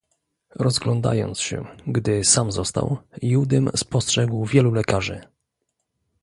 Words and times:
"Rozglądając 0.55 1.39
się, 1.39 1.63
gdy 1.87 2.23
sam 2.23 2.51
został, 2.51 2.97
Judym 3.21 3.69
spostrzegał 3.75 4.45
wielu 4.45 4.71
lekarzy." 4.71 5.21